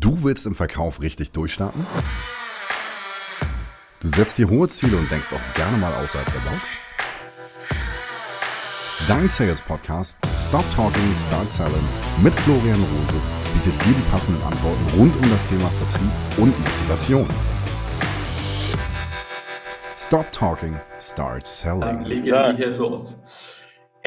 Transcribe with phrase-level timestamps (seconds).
[0.00, 1.84] Du willst im Verkauf richtig durchstarten?
[3.98, 6.62] Du setzt dir hohe Ziele und denkst auch gerne mal außerhalb der Box?
[9.08, 10.16] Dein Sales Podcast
[10.46, 11.82] Stop Talking, Start Selling
[12.22, 13.20] mit Florian Rose
[13.52, 17.28] bietet dir die passenden Antworten rund um das Thema Vertrieb und Motivation.
[19.96, 21.80] Stop Talking, Start Selling.
[21.80, 23.57] Dann legen wir hier los.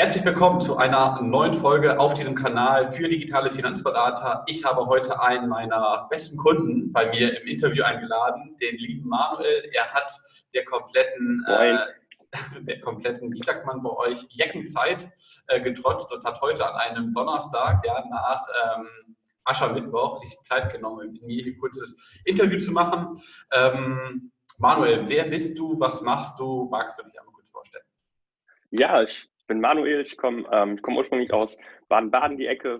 [0.01, 4.43] Herzlich willkommen zu einer neuen Folge auf diesem Kanal für digitale Finanzberater.
[4.47, 9.69] Ich habe heute einen meiner besten Kunden bei mir im Interview eingeladen, den lieben Manuel.
[9.71, 10.11] Er hat
[10.55, 11.77] der kompletten, äh,
[12.61, 15.07] der kompletten, wie sagt man bei euch, Jeckenzeit
[15.45, 21.11] äh, getrotzt und hat heute an einem Donnerstag, ja, nach ähm, Aschermittwoch sich Zeit genommen,
[21.11, 23.21] mit mir ein kurzes Interview zu machen.
[23.53, 25.79] Ähm, Manuel, wer bist du?
[25.79, 26.67] Was machst du?
[26.71, 27.85] Magst du dich einmal kurz vorstellen?
[28.71, 31.57] Ja, ich bin Manuel, ich komme ähm, komm ursprünglich aus
[31.89, 32.79] Baden-Baden, die Ecke,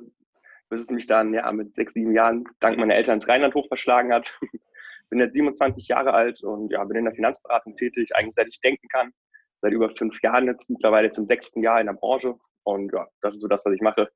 [0.70, 3.68] bis es mich dann ja, mit sechs, sieben Jahren dank meiner Eltern ins Rheinland hoch
[3.68, 4.34] verschlagen hat.
[5.10, 8.62] bin jetzt 27 Jahre alt und ja, bin in der Finanzberatung tätig, eigentlich seit ich
[8.62, 9.12] denken kann.
[9.60, 12.36] Seit über fünf Jahren jetzt mittlerweile zum sechsten Jahr in der Branche.
[12.64, 14.10] Und ja, das ist so das, was ich mache.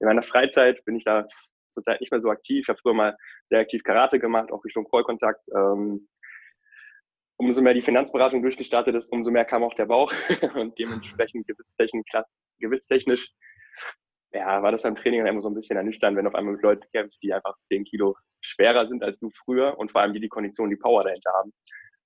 [0.00, 1.26] In meiner Freizeit bin ich da
[1.70, 2.60] zurzeit nicht mehr so aktiv.
[2.60, 5.48] Ich habe früher mal sehr aktiv Karate gemacht, auch Richtung Vollkontakt.
[5.56, 6.08] Ähm,
[7.42, 10.12] umso mehr die Finanzberatung durchgestartet ist, umso mehr kam auch der Bauch
[10.54, 11.46] und dementsprechend
[12.58, 13.30] gewisstechnisch,
[14.32, 16.62] ja, war das beim Training dann immer so ein bisschen ernüchternd, wenn auf einmal mit
[16.62, 20.20] Leuten kämpfst, die einfach 10 Kilo schwerer sind als du früher und vor allem die
[20.20, 21.52] die Kondition, die Power dahinter haben.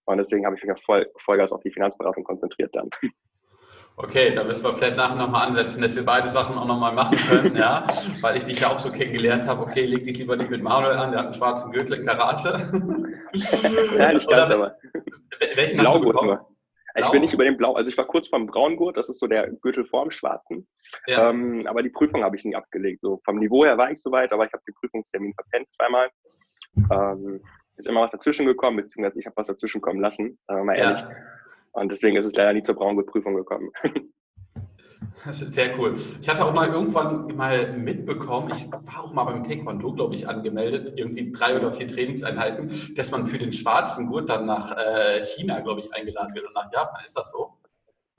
[0.07, 2.91] Und deswegen habe ich mich auf voll, Vollgas auf die Finanzberatung konzentriert dann.
[3.99, 7.17] Okay, da müssen wir vielleicht nachher nochmal ansetzen, dass wir beide Sachen auch nochmal machen
[7.17, 7.87] können, ja,
[8.21, 9.63] weil ich dich ja auch so kennengelernt habe.
[9.63, 12.61] Okay, leg dich lieber nicht mit Manuel an, der hat einen schwarzen Gürtel in Karate.
[13.99, 14.77] ja, nicht ganz, aber.
[15.55, 16.29] Welchen hast du bekommen?
[16.29, 16.57] Nur.
[16.99, 19.27] Ich bin nicht über den Blau, also ich war kurz vorm Braungurt, das ist so
[19.27, 20.67] der Gürtel vorm Schwarzen.
[21.07, 21.31] Ja.
[21.31, 23.01] Ähm, aber die Prüfung habe ich nie abgelegt.
[23.01, 26.09] So vom Niveau her war ich soweit, aber ich habe den Prüfungstermin verpennt zweimal.
[26.91, 27.43] Ähm,
[27.77, 30.77] ist immer was dazwischen gekommen, beziehungsweise ich habe was dazwischen kommen lassen, sagen wir mal
[30.77, 31.01] ehrlich.
[31.01, 31.11] Ja.
[31.77, 33.71] Und deswegen ist es leider nie zur Braungurt-Prüfung gekommen.
[35.25, 35.97] Das ist sehr cool.
[36.23, 40.29] Ich hatte auch mal irgendwann mal mitbekommen, ich war auch mal beim Taekwondo, glaube ich,
[40.29, 45.25] angemeldet, irgendwie drei oder vier Trainingseinheiten, dass man für den schwarzen Gurt dann nach äh,
[45.25, 47.05] China, glaube ich, eingeladen wird und nach Japan.
[47.05, 47.55] Ist das so?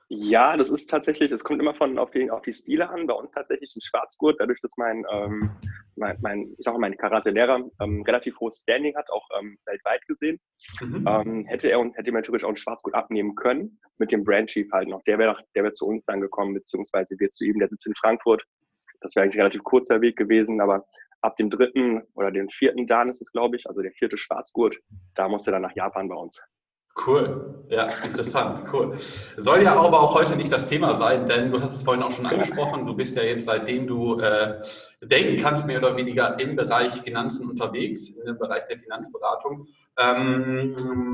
[0.10, 3.08] Ja, das ist tatsächlich, das kommt immer von auf die, auf die Stile an.
[3.08, 5.52] Bei uns tatsächlich ein Schwarzgurt, dadurch, dass mein, ähm,
[5.98, 10.06] mein, mein ich sage mal, mein Karate-Lehrer ähm, relativ hohes Standing hat, auch ähm, weltweit
[10.08, 10.40] gesehen,
[10.80, 11.06] mhm.
[11.06, 14.50] ähm, hätte er und hätte mir natürlich auch einen Schwarzgurt abnehmen können, mit dem Brand
[14.50, 15.04] Chief halt noch.
[15.04, 17.96] Der wäre der wäre zu uns dann gekommen, beziehungsweise wir zu ihm, der sitzt in
[17.96, 18.44] Frankfurt.
[19.02, 20.86] Das wäre eigentlich ein relativ kurzer Weg gewesen, aber
[21.22, 24.78] ab dem dritten oder dem vierten Dan ist es, glaube ich, also der vierte Schwarzgurt,
[25.16, 26.42] da musste er dann nach Japan bei uns.
[27.06, 28.98] Cool, ja, interessant, cool.
[29.38, 32.10] Soll ja aber auch heute nicht das Thema sein, denn du hast es vorhin auch
[32.10, 34.62] schon angesprochen, du bist ja jetzt seitdem du äh,
[35.02, 39.68] denken kannst, mehr oder weniger im Bereich Finanzen unterwegs, im Bereich der Finanzberatung.
[40.00, 40.74] Ähm,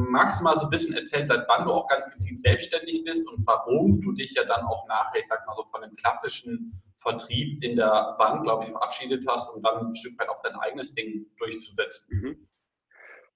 [0.09, 3.27] magst du mal so ein bisschen erzählen, seit wann du auch ganz gezielt selbstständig bist
[3.27, 6.81] und warum du dich ja dann auch nachher, ich sag mal so von dem klassischen
[6.99, 10.55] Vertrieb in der Bank, glaube ich, verabschiedet hast, um dann ein Stück weit auch dein
[10.55, 12.07] eigenes Ding durchzusetzen?
[12.09, 12.47] Mhm.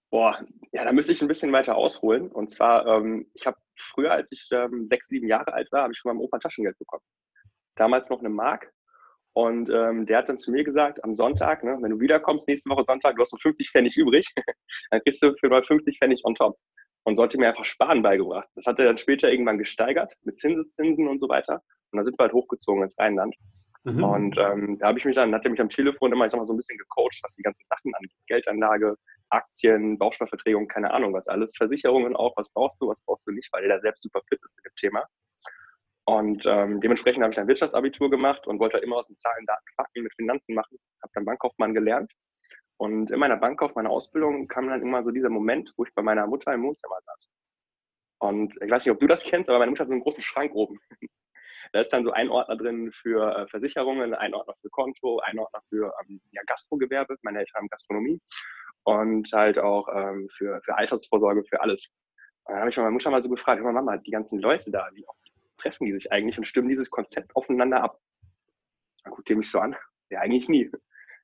[0.10, 0.40] Boah,
[0.72, 2.30] ja, da müsste ich ein bisschen weiter ausholen.
[2.30, 3.58] Und zwar, ähm, ich habe
[3.94, 6.78] früher, als ich ähm, sechs, sieben Jahre alt war, habe ich von meinem Opa Taschengeld
[6.78, 7.04] bekommen.
[7.76, 8.72] Damals noch eine Mark.
[9.34, 12.70] Und ähm, der hat dann zu mir gesagt, am Sonntag, ne, wenn du wiederkommst, nächste
[12.72, 14.28] Woche Sonntag, du hast noch 50 Pfennig übrig,
[14.92, 16.58] dann kriegst du für mal 50 Pfennig on top.
[17.04, 18.50] Und sollte mir einfach Sparen beigebracht.
[18.56, 21.62] Das hat er dann später irgendwann gesteigert mit Zinseszinsen und so weiter.
[21.92, 23.36] Und dann sind wir halt hochgezogen ins Rheinland.
[23.84, 24.04] Mhm.
[24.04, 26.40] Und ähm, da habe ich mich dann, hat er mich am Telefon immer, ich sag
[26.40, 28.12] mal, so ein bisschen gecoacht, was die ganzen Sachen angeht.
[28.28, 28.96] Geldanlage,
[29.30, 33.52] Aktien, Bausparverträgung, keine Ahnung was alles, Versicherungen auch, was brauchst du, was brauchst du nicht,
[33.52, 35.06] weil er selbst super fit ist in dem Thema.
[36.06, 39.66] Und ähm, dementsprechend habe ich ein Wirtschaftsabitur gemacht und wollte immer aus den Zahlen, Daten,
[39.76, 40.80] Fakten mit Finanzen machen.
[41.02, 42.14] Habe dann Bankkaufmann gelernt.
[42.78, 46.26] Und in meiner Bankkaufmann Ausbildung kam dann immer so dieser Moment, wo ich bei meiner
[46.26, 47.30] Mutter im Wohnzimmer saß.
[48.20, 50.24] Und ich weiß nicht, ob du das kennst, aber meine Mutter hat so einen großen
[50.24, 50.80] Schrank oben.
[51.74, 55.38] da ist dann so ein Ordner drin für äh, Versicherungen, ein Ordner für Konto, ein
[55.38, 57.18] Ordner für ähm, ja, Gastrogewerbe.
[57.24, 58.22] Meine Eltern haben Gastronomie
[58.88, 61.90] und halt auch ähm, für, für Altersvorsorge, für alles.
[62.46, 64.88] Und dann habe ich meine Mutter mal so gefragt, mal, Mama, die ganzen Leute da,
[64.94, 65.06] wie
[65.58, 68.00] treffen die sich eigentlich und stimmen dieses Konzept aufeinander ab?
[69.04, 69.76] Dann guckt ihr mich so an,
[70.10, 70.72] ja, eigentlich nie.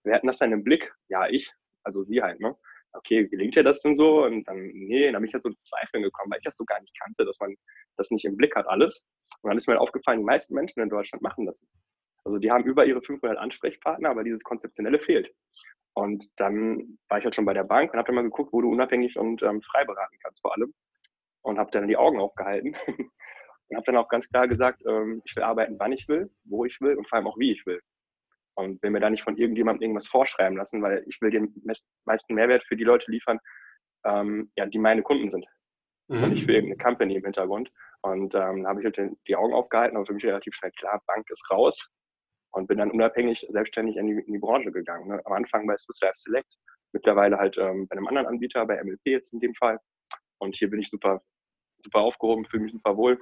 [0.04, 1.54] Wir hatten das dann im Blick, ja, ich,
[1.84, 2.54] also sie halt, ne?
[2.92, 4.26] Okay, gelingt dir das denn so?
[4.26, 6.66] Und dann, nee, dann bin ich halt so ins Zweifeln gekommen, weil ich das so
[6.66, 7.56] gar nicht kannte, dass man
[7.96, 9.06] das nicht im Blick hat, alles.
[9.42, 11.64] Und dann ist mir halt aufgefallen, die meisten Menschen in Deutschland machen das.
[12.26, 15.34] Also die haben über ihre 500 Ansprechpartner, aber dieses Konzeptionelle fehlt.
[15.96, 18.62] Und dann war ich halt schon bei der Bank und habe dann mal geguckt, wo
[18.62, 20.74] du unabhängig und ähm, frei beraten kannst vor allem.
[21.42, 25.36] Und habe dann die Augen aufgehalten und habe dann auch ganz klar gesagt, ähm, ich
[25.36, 27.82] will arbeiten, wann ich will, wo ich will und vor allem auch wie ich will.
[28.56, 31.54] und will mir da nicht von irgendjemandem irgendwas vorschreiben lassen, weil ich will den
[32.06, 33.40] meisten Mehrwert für die Leute liefern,
[34.06, 35.46] ähm, ja, die meine Kunden sind.
[36.08, 36.24] Mhm.
[36.24, 37.72] Und nicht für irgendeine Company im Hintergrund.
[38.02, 41.02] Und ähm, da habe ich halt die Augen aufgehalten, aber für mich relativ schnell klar,
[41.08, 41.90] Bank ist raus
[42.54, 45.08] und bin dann unabhängig selbstständig in die, in die Branche gegangen.
[45.08, 45.22] Ne?
[45.26, 46.56] Am Anfang bei Swiss Select,
[46.94, 49.80] mittlerweile halt ähm, bei einem anderen Anbieter, bei MLP jetzt in dem Fall.
[50.38, 51.22] Und hier bin ich super,
[51.84, 53.20] super aufgehoben, fühle mich super wohl.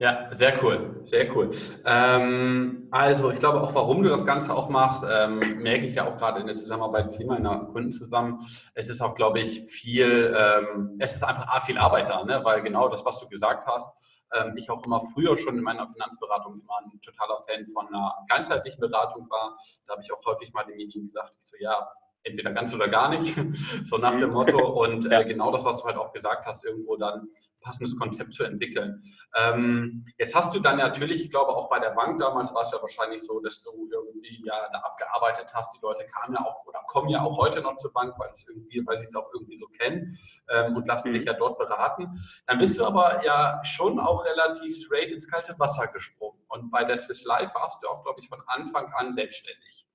[0.00, 1.50] Ja, sehr cool, sehr cool.
[1.84, 6.06] Ähm, also ich glaube auch, warum du das Ganze auch machst, ähm, merke ich ja
[6.06, 8.38] auch gerade in der Zusammenarbeit mit meiner Kunden zusammen.
[8.74, 12.40] Es ist auch, glaube ich, viel, ähm, es ist einfach viel Arbeit da, ne?
[12.44, 15.88] weil genau das, was du gesagt hast, ähm, ich auch immer früher schon in meiner
[15.88, 19.56] Finanzberatung immer ein totaler Fan von einer ganzheitlichen Beratung war.
[19.88, 21.88] Da habe ich auch häufig mal demjenigen gesagt, ich so, ja,
[22.22, 23.34] entweder ganz oder gar nicht,
[23.84, 24.58] so nach dem Motto.
[24.82, 27.28] Und äh, genau das, was du halt auch gesagt hast, irgendwo dann
[27.60, 29.02] passendes Konzept zu entwickeln.
[29.36, 32.72] Ähm, jetzt hast du dann natürlich, ich glaube auch bei der Bank damals war es
[32.72, 35.74] ja wahrscheinlich so, dass du irgendwie ja da abgearbeitet hast.
[35.76, 38.86] Die Leute kamen ja auch oder kommen ja auch heute noch zur Bank, weil, irgendwie,
[38.86, 40.16] weil sie es auch irgendwie so kennen
[40.50, 41.12] ähm, und lassen mhm.
[41.12, 42.18] sich ja dort beraten.
[42.46, 46.40] Dann bist du aber ja schon auch relativ straight ins kalte Wasser gesprungen.
[46.48, 49.86] Und bei der Swiss Life warst du auch, glaube ich, von Anfang an selbstständig.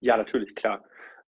[0.00, 0.82] Ja, natürlich, klar.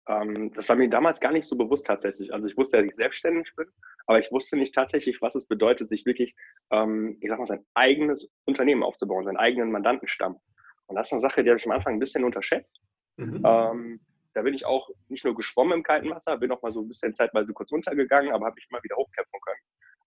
[0.07, 2.33] Ähm, das war mir damals gar nicht so bewusst tatsächlich.
[2.33, 3.67] Also ich wusste, dass ich selbstständig bin,
[4.05, 6.35] aber ich wusste nicht tatsächlich, was es bedeutet, sich wirklich,
[6.71, 10.39] ähm, ich sag mal, sein eigenes Unternehmen aufzubauen, seinen eigenen Mandantenstamm.
[10.87, 12.81] Und das ist eine Sache, die habe ich am Anfang ein bisschen unterschätzt.
[13.17, 13.41] Mhm.
[13.43, 13.99] Ähm,
[14.33, 16.87] da bin ich auch nicht nur geschwommen im kalten Wasser, bin auch mal so ein
[16.87, 19.61] bisschen zeitweise kurz untergegangen, aber habe mich immer wieder hochkämpfen können.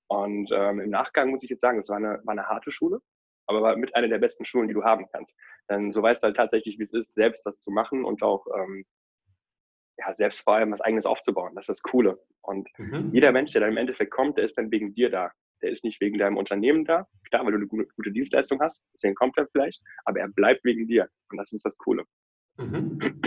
[0.08, 3.00] Und ähm, im Nachgang muss ich jetzt sagen, es war eine, war eine harte Schule,
[3.46, 5.34] aber war mit einer der besten Schulen, die du haben kannst.
[5.70, 8.46] Denn so weißt du halt tatsächlich, wie es ist, selbst das zu machen und auch
[8.54, 8.84] ähm,
[9.98, 11.52] ja, selbst vor allem was eigenes aufzubauen.
[11.54, 12.18] Das ist das Coole.
[12.42, 13.10] Und mhm.
[13.12, 15.30] jeder Mensch, der dann im Endeffekt kommt, der ist dann wegen dir da.
[15.60, 17.06] Der ist nicht wegen deinem Unternehmen da.
[17.28, 20.64] Klar, weil du eine gute, gute Dienstleistung hast, deswegen kommt er vielleicht, aber er bleibt
[20.64, 21.08] wegen dir.
[21.30, 22.04] Und das ist das Coole.
[22.56, 23.20] Mhm.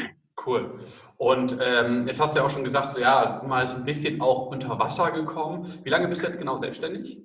[0.46, 0.80] Cool.
[1.18, 4.22] Und ähm, jetzt hast du ja auch schon gesagt, so ja, mal so ein bisschen
[4.22, 5.68] auch unter Wasser gekommen.
[5.84, 7.22] Wie lange bist du jetzt genau selbstständig?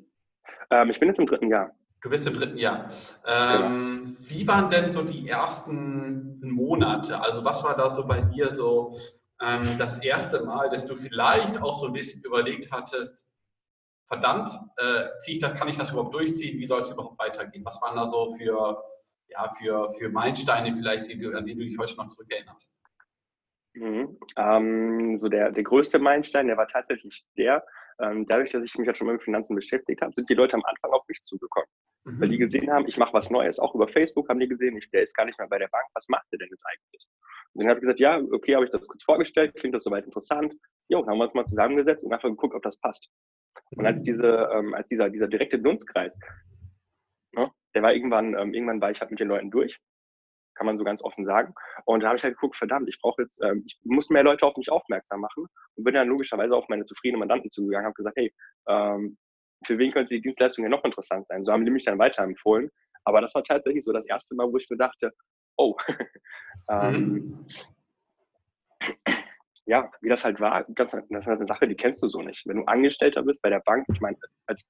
[0.70, 1.70] Ähm, ich bin jetzt im dritten Jahr.
[2.02, 2.90] Du bist im dritten Jahr.
[3.26, 4.18] Ähm, genau.
[4.18, 7.20] Wie waren denn so die ersten Monate?
[7.20, 8.94] Also was war da so bei dir so
[9.40, 13.26] ähm, das erste Mal, dass du vielleicht auch so ein bisschen überlegt hattest,
[14.06, 16.58] verdammt, äh, ich das, kann ich das überhaupt durchziehen?
[16.58, 17.64] Wie soll es überhaupt weitergehen?
[17.64, 18.82] Was waren da so für,
[19.28, 22.74] ja, für, für Meilensteine vielleicht, die du, an die du dich heute noch zurückerinnerst?
[23.74, 24.18] Mhm.
[24.36, 27.64] Ähm, so der, der größte Meilenstein, der war tatsächlich der,
[28.00, 30.64] ähm, dadurch, dass ich mich ja schon mit Finanzen beschäftigt habe, sind die Leute am
[30.64, 31.68] Anfang auf mich zugekommen.
[32.04, 32.20] Mhm.
[32.20, 33.58] Weil die gesehen haben, ich mache was Neues.
[33.58, 35.84] Auch über Facebook haben die gesehen, ich, der ist gar nicht mehr bei der Bank.
[35.94, 37.06] Was macht der denn jetzt eigentlich?
[37.54, 40.04] Und dann habe ich gesagt, ja, okay, habe ich das kurz vorgestellt, klingt das soweit
[40.04, 40.54] interessant.
[40.88, 43.08] Jo, dann haben wir uns mal zusammengesetzt und einfach geguckt, ob das passt.
[43.74, 46.18] Und als, diese, ähm, als dieser, dieser direkte Dunstkreis,
[47.32, 49.78] ne, der war irgendwann, ähm, irgendwann war ich halt mit den Leuten durch,
[50.56, 51.54] kann man so ganz offen sagen.
[51.84, 54.46] Und da habe ich halt geguckt, verdammt, ich brauche jetzt, ähm, ich muss mehr Leute
[54.46, 58.16] auf mich aufmerksam machen und bin dann logischerweise auf meine zufriedenen Mandanten zugegangen, habe gesagt,
[58.16, 58.32] hey,
[58.68, 59.16] ähm,
[59.64, 61.44] für wen könnte die Dienstleistung ja noch interessant sein?
[61.44, 62.70] So haben die mich dann weiterempfohlen.
[63.04, 65.12] Aber das war tatsächlich so das erste Mal, wo ich mir dachte,
[65.56, 65.76] oh,
[66.68, 67.46] ähm, mhm.
[69.64, 72.20] ja, wie das halt war, das, das ist halt eine Sache, die kennst du so
[72.22, 72.46] nicht.
[72.46, 74.16] Wenn du Angestellter bist bei der Bank, ich meine,
[74.46, 74.66] als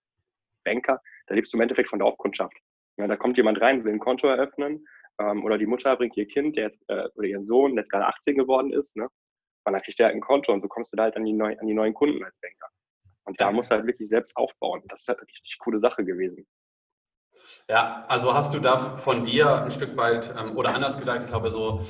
[0.64, 2.56] Banker, da lebst du im Endeffekt von der Aufkundschaft.
[2.98, 4.86] Ja, da kommt jemand rein, will ein Konto eröffnen,
[5.20, 7.90] ähm, oder die Mutter bringt ihr Kind, der jetzt, äh, oder ihren Sohn, der jetzt
[7.90, 9.08] gerade 18 geworden ist, ne?
[9.64, 11.32] Und dann kriegt der halt ein Konto und so kommst du da halt an die,
[11.32, 12.68] neu, an die neuen Kunden als Banker.
[13.24, 14.82] Und da musst du halt wirklich selbst aufbauen.
[14.88, 16.46] Das ist halt eine richtig coole Sache gewesen.
[17.68, 21.28] Ja, also hast du da von dir ein Stück weit, ähm, oder anders gesagt, ich
[21.28, 21.80] glaube so,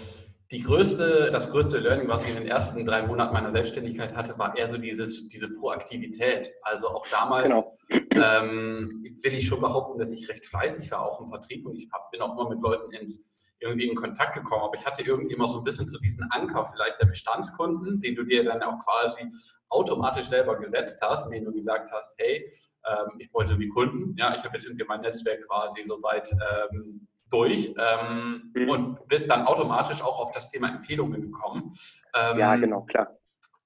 [0.52, 4.38] die größte, das größte Learning, was ich in den ersten drei Monaten meiner Selbstständigkeit hatte,
[4.38, 6.52] war eher so dieses, diese Proaktivität.
[6.62, 7.52] Also auch damals
[7.88, 8.04] genau.
[8.10, 11.88] ähm, will ich schon behaupten, dass ich recht fleißig war, auch im Vertrieb und ich
[11.92, 13.20] hab, bin auch immer mit Leuten ins,
[13.58, 14.62] irgendwie in Kontakt gekommen.
[14.62, 18.14] Aber ich hatte irgendwie immer so ein bisschen so diesen Anker vielleicht der Bestandskunden, den
[18.14, 19.28] du dir dann auch quasi
[19.68, 22.52] automatisch selber gesetzt hast, indem du gesagt hast, hey,
[22.86, 27.08] ähm, ich wollte die Kunden, ja, ich habe jetzt irgendwie mein Netzwerk quasi soweit ähm,
[27.30, 28.70] durch ähm, mhm.
[28.70, 31.74] und bist dann automatisch auch auf das Thema Empfehlungen gekommen.
[32.14, 33.16] Ähm, ja, genau, klar.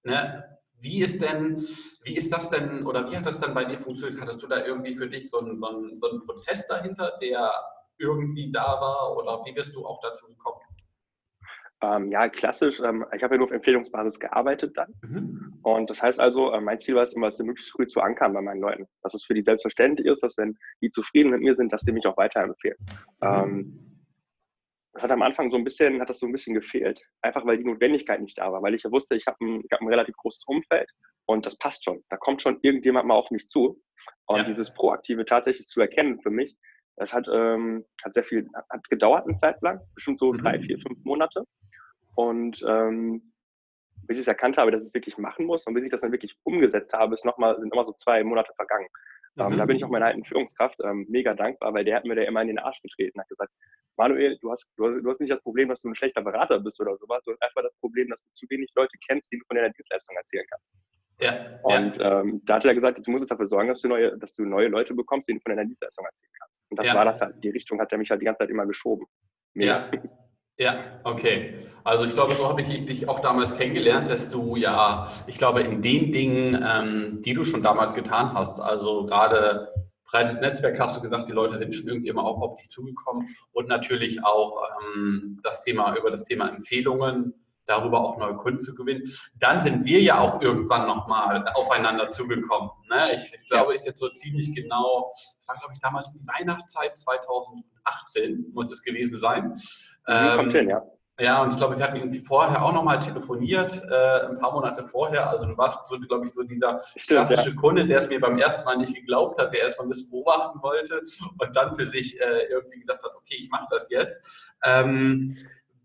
[0.02, 0.45] Ne,
[0.81, 1.59] wie ist denn,
[2.05, 4.21] wie ist das denn oder wie hat das dann bei dir funktioniert?
[4.21, 7.52] Hattest du da irgendwie für dich so einen, so einen, so einen Prozess dahinter, der
[7.99, 10.61] irgendwie da war oder wie bist du auch dazu gekommen?
[11.83, 12.79] Ähm, ja, klassisch.
[12.81, 14.93] Ähm, ich habe ja nur auf Empfehlungsbasis gearbeitet dann.
[15.03, 15.59] Mhm.
[15.63, 18.35] Und das heißt also, äh, mein Ziel war es immer, sie möglichst früh zu ankern
[18.35, 18.87] bei meinen Leuten.
[19.03, 21.93] Dass es für die selbstverständlich ist, dass wenn die zufrieden mit mir sind, dass die
[21.93, 22.77] mich auch weiterempfehlen.
[23.23, 23.29] Mhm.
[23.29, 23.87] Ähm,
[24.93, 27.01] das hat am Anfang so ein bisschen, hat das so ein bisschen gefehlt.
[27.23, 28.63] Einfach weil die Notwendigkeit nicht da war.
[28.63, 30.91] Weil ich ja wusste, ich habe ein, hab ein relativ großes Umfeld
[31.27, 32.03] und das passt schon.
[32.11, 33.81] Da kommt schon irgendjemand mal auf mich zu.
[34.27, 34.45] Und ja.
[34.45, 36.57] dieses Proaktive tatsächlich zu erkennen für mich,
[36.97, 40.39] Das hat, ähm, hat sehr viel, hat gedauert eine Zeit lang, bestimmt so mhm.
[40.39, 41.45] drei, vier, fünf Monate.
[42.21, 43.33] Und ähm,
[44.07, 46.00] bis ich es erkannt habe, dass ich es wirklich machen muss und bis ich das
[46.00, 48.89] dann wirklich umgesetzt habe, ist noch mal, sind nochmal so zwei Monate vergangen.
[49.37, 49.43] Mhm.
[49.43, 52.17] Ähm, da bin ich auch meiner alten Führungskraft ähm, mega dankbar, weil der hat mir
[52.17, 53.53] da immer in den Arsch getreten, hat gesagt,
[53.97, 56.59] Manuel, du hast, du, hast, du hast nicht das Problem, dass du ein schlechter Berater
[56.61, 59.45] bist oder sowas, sondern einfach das Problem, dass du zu wenig Leute kennst, die du
[59.47, 60.67] von deiner Dienstleistung erzählen kannst.
[61.21, 62.21] Ja, und ja.
[62.21, 64.45] Ähm, da hat er gesagt, du musst jetzt dafür sorgen, dass du neue, dass du
[64.45, 66.62] neue Leute bekommst, die du von deiner Dienstleistung erzählen kannst.
[66.71, 66.95] Und das ja.
[66.95, 69.07] war das halt, die Richtung hat er mich halt die ganze Zeit immer geschoben.
[69.55, 69.91] Mega.
[69.93, 70.03] Ja.
[70.61, 71.55] Ja, okay.
[71.85, 75.62] Also ich glaube, so habe ich dich auch damals kennengelernt, dass du ja, ich glaube,
[75.62, 79.73] in den Dingen, ähm, die du schon damals getan hast, also gerade
[80.05, 83.35] breites Netzwerk hast du gesagt, die Leute sind schon irgendwie immer auch auf dich zugekommen
[83.52, 87.33] und natürlich auch ähm, das Thema über das Thema Empfehlungen,
[87.64, 89.05] darüber auch neue Kunden zu gewinnen.
[89.38, 92.71] Dann sind wir ja auch irgendwann nochmal aufeinander zugekommen.
[92.90, 93.14] Ne?
[93.14, 96.99] Ich, ich, glaube, ist jetzt so ziemlich genau, das war glaube ich damals die Weihnachtszeit
[96.99, 99.55] 2018 muss es gewesen sein.
[100.07, 100.83] Ähm, Kommt hin, ja.
[101.21, 104.87] Ja, und ich glaube, wir hatten irgendwie vorher auch nochmal telefoniert, äh, ein paar Monate
[104.87, 105.28] vorher.
[105.28, 107.57] Also du warst so, glaube ich, so dieser Stimmt, klassische ja.
[107.57, 110.62] Kunde, der es mir beim ersten Mal nicht geglaubt hat, der erstmal ein bisschen beobachten
[110.62, 111.02] wollte
[111.38, 114.57] und dann für sich äh, irgendwie gedacht hat, okay, ich mache das jetzt.
[114.64, 115.37] Ähm,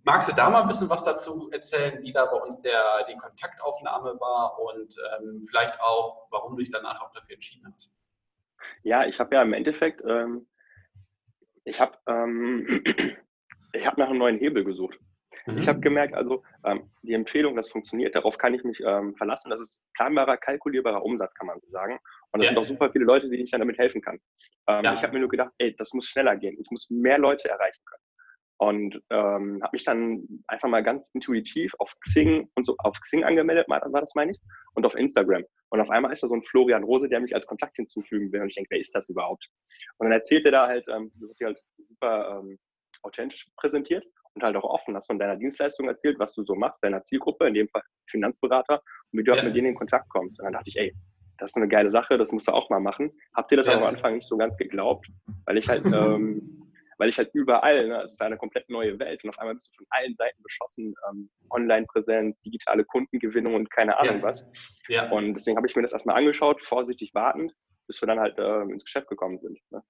[0.03, 3.17] magst du da mal ein bisschen was dazu erzählen, wie da bei uns der, die
[3.17, 7.93] Kontaktaufnahme war und ähm, vielleicht auch, warum du dich danach auch dafür entschieden hast?
[8.83, 10.47] Ja, ich habe ja im Endeffekt, ähm,
[11.65, 12.81] ich habe ähm,
[13.75, 14.99] ich habe nach einem neuen Hebel gesucht.
[15.45, 15.57] Mhm.
[15.59, 19.49] Ich habe gemerkt, also ähm, die Empfehlung, das funktioniert, darauf kann ich mich ähm, verlassen.
[19.49, 21.99] Das ist planbarer, kalkulierbarer Umsatz, kann man so sagen.
[22.31, 22.49] Und es ja.
[22.49, 24.19] sind auch super viele Leute, die ich dann damit helfen kann.
[24.67, 24.95] Ähm, ja.
[24.95, 26.57] Ich habe mir nur gedacht, ey, das muss schneller gehen.
[26.59, 28.01] Ich muss mehr Leute erreichen können.
[28.57, 33.25] Und ähm, habe mich dann einfach mal ganz intuitiv auf Xing und so auf Xing
[33.25, 34.39] angemeldet, war das meine ich,
[34.75, 35.43] und auf Instagram.
[35.69, 38.41] Und auf einmal ist da so ein Florian Rose, der mich als Kontakt hinzufügen will.
[38.41, 39.45] Und ich denke, wer ist das überhaupt?
[39.97, 42.57] Und dann erzählt er da halt, ähm, das ist halt super ähm,
[43.05, 46.83] authentisch präsentiert und halt auch offen, hast von deiner Dienstleistung erzählt, was du so machst,
[46.83, 48.81] deiner Zielgruppe, in dem Fall Finanzberater,
[49.11, 49.43] und wie du ja.
[49.43, 50.39] mit denen in Kontakt kommst.
[50.39, 50.93] Und dann dachte ich, ey,
[51.37, 53.11] das ist eine geile Sache, das musst du auch mal machen.
[53.33, 53.73] Habt ihr das ja.
[53.73, 55.07] am Anfang nicht so ganz geglaubt,
[55.45, 59.23] weil ich halt, ähm, weil ich halt überall, ne, es war eine komplett neue Welt
[59.23, 63.97] und auf einmal bist du von allen Seiten beschossen, ähm, Online-Präsenz, digitale Kundengewinnung und keine
[63.97, 64.23] Ahnung ja.
[64.23, 64.45] was.
[64.87, 65.09] Ja.
[65.11, 67.53] Und deswegen habe ich mir das erstmal angeschaut, vorsichtig wartend,
[67.87, 69.59] bis wir dann halt äh, ins Geschäft gekommen sind.
[69.71, 69.81] Ne?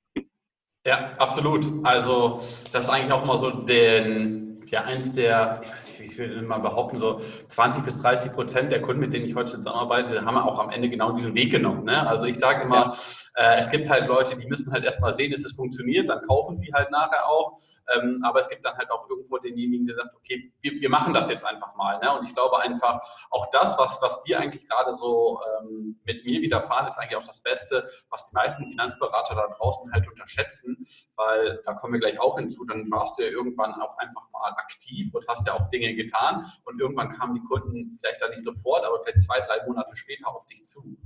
[0.85, 1.65] Ja, absolut.
[1.83, 2.39] Also
[2.71, 6.41] das ist eigentlich auch mal so den, ja eins der, ich weiß nicht, ich will
[6.41, 10.37] mal behaupten, so 20 bis 30 Prozent der Kunden, mit denen ich heute zusammenarbeite, haben
[10.37, 11.83] auch am Ende genau diesen Weg genommen.
[11.83, 12.07] Ne?
[12.07, 12.91] Also ich sage immer,
[13.37, 13.55] ja.
[13.55, 16.57] äh, es gibt halt Leute, die müssen halt erstmal sehen, dass es funktioniert, dann kaufen
[16.57, 17.57] sie halt nachher auch.
[17.95, 21.13] Ähm, aber es gibt dann halt auch irgendwo denjenigen, der sagt, okay, wir, wir machen
[21.13, 21.99] das jetzt einfach mal.
[21.99, 22.17] Ne?
[22.17, 26.41] Und ich glaube einfach, auch das, was, was dir eigentlich gerade so ähm, mit mir
[26.41, 31.61] widerfahren, ist eigentlich auch das Beste, was die meisten Finanzberater da draußen halt unterschätzen, weil
[31.65, 35.13] da kommen wir gleich auch hinzu, dann warst du ja irgendwann auch einfach mal aktiv
[35.13, 38.85] und hast ja auch Dinge getan und irgendwann kamen die Kunden vielleicht da nicht sofort,
[38.85, 40.97] aber vielleicht zwei, drei Monate später auf dich zu.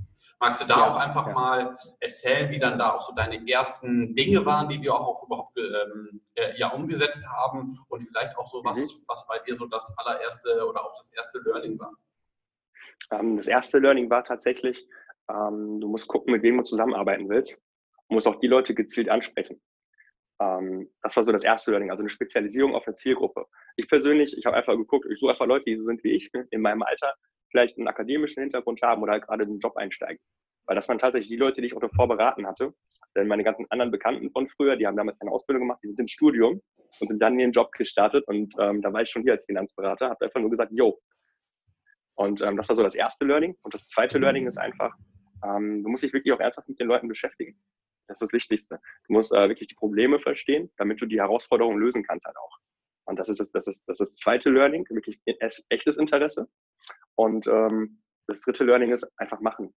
[0.42, 1.32] Magst du da ja, auch einfach ja.
[1.34, 5.58] mal erzählen, wie dann da auch so deine ersten Dinge waren, die wir auch überhaupt
[5.58, 9.04] ähm, äh, ja, umgesetzt haben und vielleicht auch so was, mhm.
[9.06, 11.92] was bei dir so das allererste oder auch das erste Learning war?
[13.10, 14.78] Ähm, das erste Learning war tatsächlich,
[15.28, 17.52] ähm, du musst gucken, mit wem du zusammenarbeiten willst.
[18.08, 19.60] Du musst auch die Leute gezielt ansprechen.
[20.40, 23.46] Ähm, das war so das erste Learning, also eine Spezialisierung auf eine Zielgruppe.
[23.76, 26.30] Ich persönlich, ich habe einfach geguckt, ich suche einfach Leute, die so sind wie ich,
[26.50, 27.14] in meinem Alter,
[27.50, 30.18] vielleicht einen akademischen Hintergrund haben oder halt gerade in den Job einsteigen.
[30.66, 32.72] Weil das waren tatsächlich die Leute, die ich auch davor beraten hatte.
[33.16, 35.98] Denn meine ganzen anderen Bekannten von früher, die haben damals keine Ausbildung gemacht, die sind
[35.98, 36.62] ins Studium
[37.00, 38.26] und sind dann in den Job gestartet.
[38.28, 41.00] Und ähm, da war ich schon hier als Finanzberater, habe einfach nur gesagt, yo.
[42.14, 43.56] Und ähm, das war so das erste Learning.
[43.62, 44.94] Und das zweite Learning ist einfach,
[45.44, 47.58] ähm, du musst dich wirklich auch ernsthaft mit den Leuten beschäftigen.
[48.10, 48.80] Das ist das Wichtigste.
[49.06, 52.58] Du musst äh, wirklich die Probleme verstehen, damit du die Herausforderungen lösen kannst halt auch.
[53.04, 55.20] Und das ist das, das, ist, das, ist das zweite Learning, wirklich
[55.68, 56.48] echtes Interesse.
[57.14, 59.72] Und ähm, das dritte Learning ist einfach machen.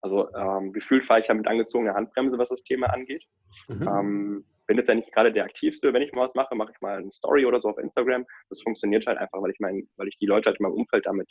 [0.00, 3.24] Also ähm, gefühlt fahre ich ja mit angezogener Handbremse, was das Thema angeht.
[3.68, 3.86] Mhm.
[3.86, 5.92] Ähm, bin jetzt ja nicht gerade der aktivste.
[5.92, 8.24] Wenn ich mal was mache, mache ich mal eine Story oder so auf Instagram.
[8.48, 11.04] Das funktioniert halt einfach, weil ich mein, weil ich die Leute halt in meinem Umfeld
[11.04, 11.30] damit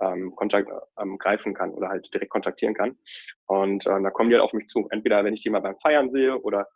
[0.00, 2.96] ähm, Kontakt ähm, greifen kann oder halt direkt kontaktieren kann.
[3.46, 4.88] Und ähm, da kommen die halt auf mich zu.
[4.90, 6.68] Entweder wenn ich die mal beim Feiern sehe oder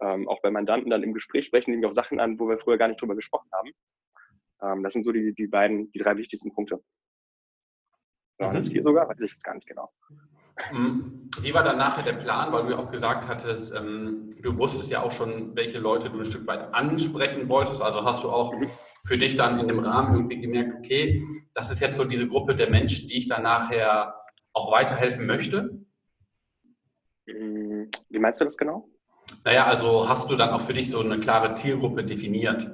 [0.00, 2.58] ähm, auch bei Mandanten dann im Gespräch sprechen die mich auf Sachen an, wo wir
[2.58, 3.70] früher gar nicht drüber gesprochen haben.
[4.62, 6.82] Ähm, das sind so die, die beiden, die drei wichtigsten Punkte.
[8.38, 8.54] Mhm.
[8.54, 9.90] das vier sogar, weiß ich jetzt gar nicht genau.
[10.70, 11.30] Mhm.
[11.40, 14.90] Wie war dann nachher der Plan, weil du ja auch gesagt hattest, ähm, du wusstest
[14.90, 17.80] ja auch schon, welche Leute du ein Stück weit ansprechen wolltest.
[17.80, 18.70] Also hast du auch mhm
[19.06, 22.56] für dich dann in dem Rahmen irgendwie gemerkt, okay, das ist jetzt so diese Gruppe
[22.56, 24.14] der Menschen, die ich dann nachher
[24.52, 25.80] auch weiterhelfen möchte?
[27.26, 28.88] Hm, wie meinst du das genau?
[29.44, 32.68] Naja, also hast du dann auch für dich so eine klare Zielgruppe definiert?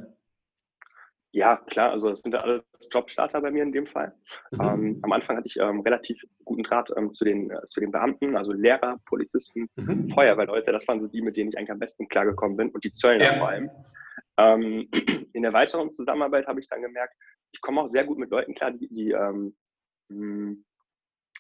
[1.35, 4.15] Ja, klar, also das sind ja alles Jobstarter bei mir in dem Fall.
[4.51, 4.61] Mhm.
[4.61, 7.91] Ähm, am Anfang hatte ich ähm, relativ guten Draht ähm, zu, den, äh, zu den
[7.91, 10.11] Beamten, also Lehrer, Polizisten, mhm.
[10.11, 12.93] Feuerwehrleute, das waren so die, mit denen ich eigentlich am besten klargekommen bin und die
[12.93, 13.39] Zöllner ja.
[13.39, 13.71] vor allem.
[14.39, 14.89] Ähm,
[15.33, 17.15] in der weiteren Zusammenarbeit habe ich dann gemerkt,
[17.53, 19.55] ich komme auch sehr gut mit Leuten klar, die, die ähm,
[20.09, 20.65] hm,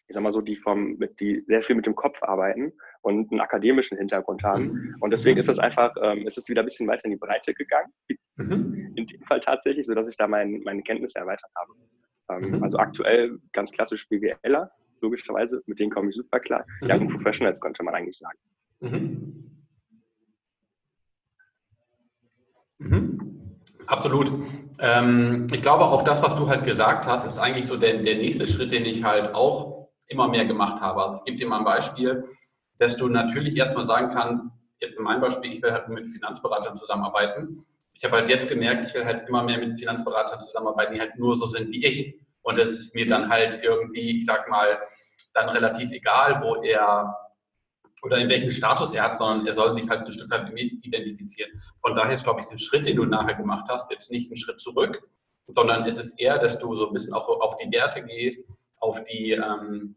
[0.09, 2.73] ich sag mal so, die vom, mit, die sehr viel mit dem Kopf arbeiten
[3.03, 4.65] und einen akademischen Hintergrund haben.
[4.65, 4.97] Mhm.
[5.01, 7.55] Und deswegen ist es einfach, ähm, ist es wieder ein bisschen weiter in die Breite
[7.55, 7.93] gegangen.
[8.37, 8.93] Mhm.
[8.97, 11.73] In dem Fall tatsächlich, sodass ich da mein, meine Kenntnisse erweitert habe.
[12.31, 12.63] Ähm, mhm.
[12.63, 14.71] Also aktuell ganz klassisch BWLer,
[15.01, 16.67] logischerweise, mit denen komme ich super klar.
[16.81, 16.91] Mhm.
[16.91, 18.39] Young Professionals könnte man eigentlich sagen.
[18.81, 19.52] Mhm.
[22.83, 23.59] Mhm.
[23.87, 24.33] Absolut.
[24.79, 28.17] Ähm, ich glaube, auch das, was du halt gesagt hast, ist eigentlich so der, der
[28.17, 31.03] nächste Schritt, den ich halt auch immer mehr gemacht habe.
[31.03, 32.25] Also ich gebe dir mal ein Beispiel,
[32.79, 36.77] dass du natürlich erstmal sagen kannst, jetzt in meinem Beispiel, ich will halt mit Finanzberatern
[36.77, 37.65] zusammenarbeiten.
[37.95, 41.17] Ich habe halt jetzt gemerkt, ich will halt immer mehr mit Finanzberatern zusammenarbeiten, die halt
[41.19, 42.17] nur so sind wie ich.
[42.43, 44.79] Und das ist mir dann halt irgendwie, ich sag mal,
[45.35, 47.17] dann relativ egal, wo er
[48.03, 50.85] oder in welchem Status er hat, sondern er soll sich halt ein Stück weit mit
[50.85, 51.51] identifizieren.
[51.81, 54.37] Von daher ist, glaube ich, der Schritt, den du nachher gemacht hast, jetzt nicht ein
[54.37, 55.03] Schritt zurück,
[55.47, 58.45] sondern es ist eher, dass du so ein bisschen auch auf die Werte gehst,
[58.79, 59.97] auf die, ähm,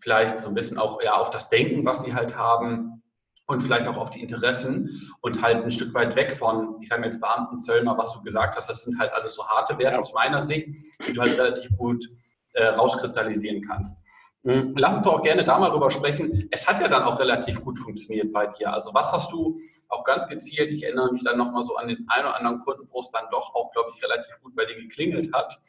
[0.00, 3.02] vielleicht so ein bisschen auch ja, auf das Denken, was sie halt haben
[3.46, 4.88] und vielleicht auch auf die Interessen
[5.20, 8.56] und halt ein Stück weit weg von, ich sage jetzt Beamten, Zöllner, was du gesagt
[8.56, 10.68] hast, das sind halt alles so harte Werte aus meiner Sicht,
[11.06, 12.08] die du halt relativ gut
[12.52, 13.96] äh, rauskristallisieren kannst.
[14.42, 14.74] Mhm.
[14.76, 16.48] Lass uns doch auch gerne da mal drüber sprechen.
[16.50, 18.72] Es hat ja dann auch relativ gut funktioniert bei dir.
[18.72, 22.06] Also was hast du auch ganz gezielt, ich erinnere mich dann nochmal so an den
[22.08, 24.76] einen oder anderen Kunden, wo es dann doch auch, glaube ich, relativ gut bei dir
[24.76, 25.60] geklingelt hat.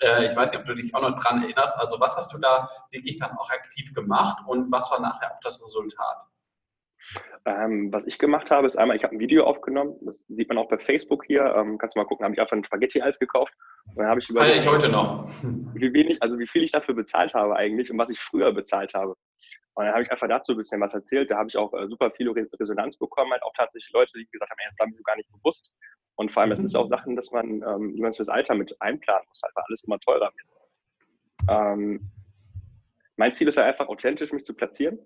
[0.00, 1.76] Äh, ich weiß nicht, ob du dich auch noch dran erinnerst.
[1.76, 5.40] Also was hast du da wirklich dann auch aktiv gemacht und was war nachher auch
[5.40, 6.26] das Resultat?
[7.46, 10.58] Ähm, was ich gemacht habe, ist einmal, ich habe ein Video aufgenommen, das sieht man
[10.58, 13.54] auch bei Facebook hier, ähm, kannst du mal gucken, habe ich einfach ein Spaghetti-Eis gekauft.
[13.86, 15.28] Und dann habe ich überlegt, ich heute noch.
[15.74, 18.94] Wie wenig, also wie viel ich dafür bezahlt habe eigentlich und was ich früher bezahlt
[18.94, 19.14] habe.
[19.74, 21.30] Und dann habe ich einfach dazu ein bisschen was erzählt.
[21.30, 24.50] Da habe ich auch äh, super viel Resonanz bekommen, halt auch tatsächlich Leute, die gesagt
[24.50, 25.70] haben, ey, das haben wir gar nicht bewusst.
[26.16, 26.66] Und vor allem, es mhm.
[26.66, 29.64] ist auch Sachen, dass man, ähm, die man fürs Alter mit einplanen muss, halt, weil
[29.68, 31.48] alles immer teurer wird.
[31.48, 32.10] Ähm,
[33.16, 34.98] mein Ziel ist halt einfach authentisch, mich zu platzieren,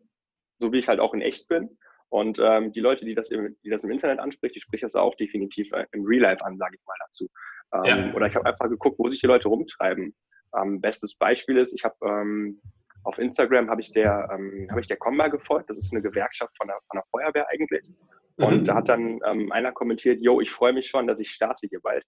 [0.58, 1.76] so wie ich halt auch in echt bin.
[2.10, 4.94] Und ähm, die Leute, die das, im, die das im Internet anspricht, die spricht das
[4.94, 7.28] auch definitiv äh, im Real Life an, sage ich mal dazu.
[7.72, 8.14] Ähm, ja.
[8.14, 10.14] Oder ich habe einfach geguckt, wo sich die Leute rumtreiben.
[10.60, 12.60] Ähm, bestes Beispiel ist, ich habe ähm,
[13.04, 15.70] auf Instagram habe ich der ähm, habe ich der Comba gefolgt.
[15.70, 17.88] Das ist eine Gewerkschaft von der, von der Feuerwehr eigentlich.
[18.36, 18.64] Und mhm.
[18.64, 21.80] da hat dann ähm, einer kommentiert, yo, ich freue mich schon, dass ich starte hier
[21.80, 22.04] bald.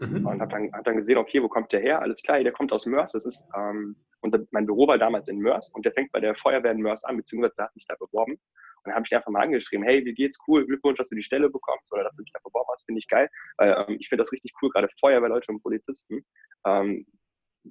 [0.00, 0.26] Mhm.
[0.26, 2.02] Und habe dann, hab dann gesehen, okay, wo kommt der her?
[2.02, 3.12] Alles klar, der kommt aus Mörs.
[3.12, 6.34] Das ist ähm, unser, mein Büro war damals in Mörs und der fängt bei der
[6.34, 8.38] Feuerwehr in Mörs an, beziehungsweise da hat sich da beworben.
[8.84, 10.38] Und dann habe ich einfach mal angeschrieben, hey, wie geht's?
[10.46, 12.98] Cool, Glückwunsch, dass du die Stelle bekommst oder dass du dich da beworben hast, finde
[12.98, 13.28] ich geil.
[13.56, 16.24] Weil ähm, ich finde das richtig cool, gerade Feuerwehrleute und Polizisten,
[16.66, 17.06] ähm,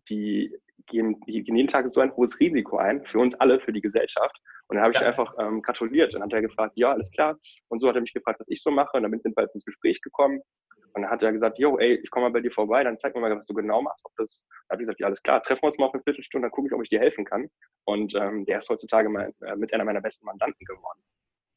[0.09, 3.73] die gehen, die gehen jeden Tag so ein hohes Risiko ein, für uns alle, für
[3.73, 4.37] die Gesellschaft.
[4.67, 5.07] Und dann habe ich ja.
[5.07, 6.13] einfach ähm, gratuliert.
[6.13, 7.39] Und dann hat er gefragt, ja, alles klar.
[7.69, 8.97] Und so hat er mich gefragt, was ich so mache.
[8.97, 10.41] Und dann sind wir ins Gespräch gekommen.
[10.93, 13.15] Und dann hat er gesagt, jo, ey, ich komme mal bei dir vorbei, dann zeig
[13.15, 14.05] mir mal, was du genau machst.
[14.05, 16.03] Ob das, dann habe ich gesagt, ja, alles klar, treffen wir uns mal auf eine
[16.03, 17.49] Viertelstunde, dann gucke ich, ob ich dir helfen kann.
[17.85, 20.99] Und ähm, der ist heutzutage mein, äh, mit einer meiner besten Mandanten geworden.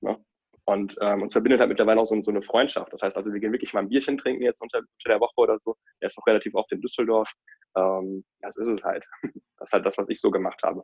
[0.01, 0.19] Ne?
[0.65, 2.93] Und ähm, uns verbindet halt mittlerweile auch so, so, eine Freundschaft.
[2.93, 5.35] Das heißt also, wir gehen wirklich mal ein Bierchen trinken jetzt unter, unter der Woche
[5.37, 5.77] oder so.
[6.01, 7.31] Er ist auch relativ oft in Düsseldorf.
[7.77, 9.07] Ähm, das ist es halt.
[9.59, 10.83] Das ist halt das, was ich so gemacht habe.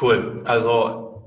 [0.00, 0.36] Cool.
[0.46, 1.19] Also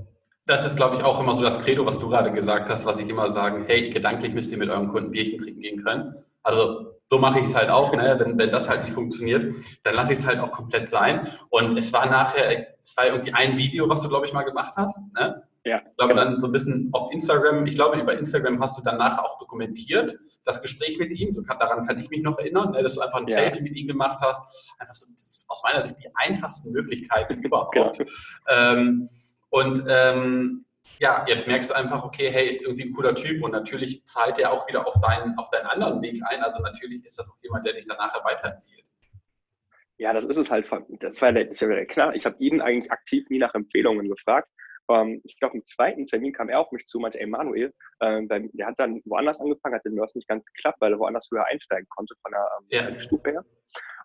[0.46, 3.00] das ist, glaube ich, auch immer so das Credo, was du gerade gesagt hast, was
[3.00, 6.16] ich immer sagen, hey, gedanklich müsst ihr mit eurem Kunden Bierchen trinken gehen können.
[6.42, 7.94] Also so mache ich es halt auch.
[7.94, 8.16] Ne?
[8.20, 11.28] Wenn, wenn das halt nicht funktioniert, dann lasse ich es halt auch komplett sein.
[11.50, 14.74] Und es war nachher, es war irgendwie ein Video, was du, glaube ich, mal gemacht
[14.76, 15.00] hast.
[15.14, 15.44] Ne?
[15.66, 15.78] Ja.
[15.78, 19.20] Ich glaube, dann so ein bisschen auf Instagram, ich glaube, über Instagram hast du danach
[19.20, 21.34] auch dokumentiert, das Gespräch mit ihm.
[21.34, 23.36] So kann, daran kann ich mich noch erinnern, ne, dass du einfach ein ja.
[23.36, 24.44] Selfie mit ihm gemacht hast.
[24.78, 25.08] Einfach so,
[25.48, 27.74] aus meiner Sicht die einfachsten Möglichkeiten überhaupt.
[27.74, 27.94] Genau.
[28.50, 29.08] Ähm,
[29.54, 30.66] und ähm,
[31.00, 34.39] ja, jetzt merkst du einfach, okay, hey, ist irgendwie ein cooler Typ und natürlich zahlt
[34.39, 36.42] er auch wieder auf deinen, auf deinen anderen Weg ein.
[36.42, 38.88] Also natürlich ist das auch jemand, der dich dann nachher weiterempfiehlt.
[40.00, 40.66] Ja, das ist es halt.
[41.02, 42.16] Das war der, ist ja klar.
[42.16, 44.50] Ich habe ihn eigentlich aktiv nie nach Empfehlungen gefragt.
[44.89, 48.28] Ähm, ich glaube, im zweiten Termin kam er auf mich zu, meinte, ey Manuel, ähm,
[48.28, 51.46] der hat dann woanders angefangen, hat den Nurse nicht ganz geklappt, weil er woanders höher
[51.46, 53.00] einsteigen konnte von der, ähm, ja.
[53.02, 53.46] Stufe her.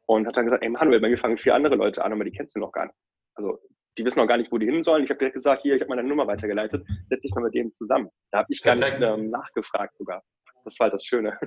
[0.04, 2.32] Und hat dann gesagt, ey Manuel, bei mir fangen vier andere Leute an, aber die
[2.32, 2.98] kennst du noch gar nicht.
[3.34, 3.58] Also
[3.98, 5.04] die wissen noch gar nicht, wo die hin sollen.
[5.04, 7.72] Ich habe direkt gesagt, hier, ich habe meine Nummer weitergeleitet, setze dich mal mit denen
[7.72, 8.08] zusammen.
[8.30, 9.00] Da habe ich Perfekt.
[9.00, 10.22] gar nicht ähm, nachgefragt sogar.
[10.64, 11.38] Das war halt das Schöne.